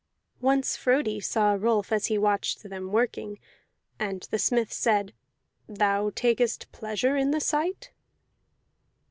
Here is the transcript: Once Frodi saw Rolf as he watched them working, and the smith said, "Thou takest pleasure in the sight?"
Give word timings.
Once 0.39 0.75
Frodi 0.75 1.19
saw 1.19 1.51
Rolf 1.53 1.91
as 1.91 2.07
he 2.07 2.17
watched 2.17 2.63
them 2.63 2.91
working, 2.91 3.37
and 3.99 4.23
the 4.31 4.39
smith 4.39 4.73
said, 4.73 5.13
"Thou 5.69 6.09
takest 6.15 6.71
pleasure 6.71 7.15
in 7.15 7.29
the 7.29 7.39
sight?" 7.39 7.91